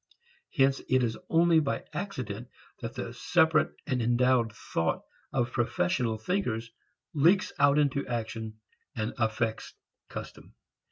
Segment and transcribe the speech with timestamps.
[0.55, 6.71] Hence it is only by accident that the separate and endowed "thought" of professional thinkers
[7.13, 8.59] leaks out into action
[8.95, 9.75] and affects
[10.09, 10.55] custom.